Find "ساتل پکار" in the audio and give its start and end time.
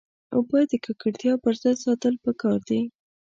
1.85-2.59